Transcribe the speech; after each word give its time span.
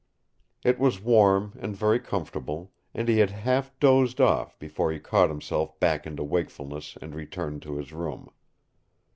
It 0.63 0.79
was 0.79 0.99
warm, 0.99 1.53
and 1.59 1.75
very 1.77 1.99
comfortable, 1.99 2.71
and 2.91 3.07
he 3.07 3.19
had 3.19 3.29
half 3.29 3.79
dozed 3.79 4.19
off 4.19 4.57
before 4.57 4.91
he 4.91 4.99
caught 4.99 5.29
himself 5.29 5.79
back 5.79 6.07
into 6.07 6.23
wakefulness 6.23 6.97
and 6.99 7.13
returned 7.13 7.61
to 7.61 7.75
his 7.77 7.93
room. 7.93 8.31